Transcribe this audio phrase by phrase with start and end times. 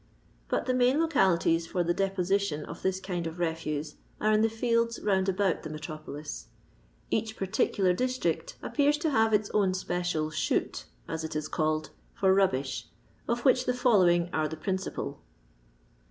[0.49, 4.49] But the main localities for the deposition of this kind of refuse are in the
[4.49, 6.47] fields round about the metropolis.
[7.11, 12.33] Each particular district appears to have its own special" shoot, as it is called, for
[12.35, 12.87] mb bish,
[13.27, 15.21] of which the following are the principal.